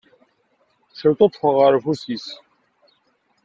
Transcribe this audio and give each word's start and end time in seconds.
Celtuṭṭfeɣ 0.99 1.53
ɣer 1.59 1.73
ufus-is. 1.79 2.27